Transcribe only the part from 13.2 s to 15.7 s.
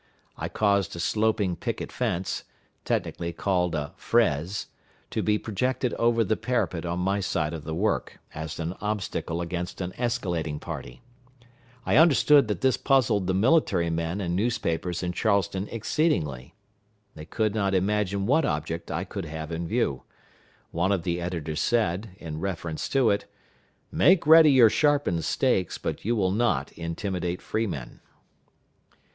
the military men and newspapers in Charleston